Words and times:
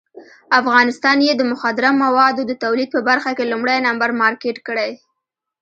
افغانستان 0.59 1.17
یې 1.27 1.33
د 1.35 1.41
مخدره 1.51 1.89
موادو 2.03 2.41
د 2.47 2.51
تولید 2.63 2.89
په 2.95 2.99
برخه 3.09 3.31
کې 3.37 3.49
لومړی 3.51 3.77
نمبر 3.87 4.09
مارکېټ 4.21 4.57
کړی. 4.67 4.91